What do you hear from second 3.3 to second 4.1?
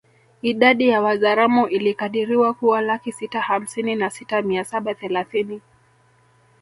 hamsini na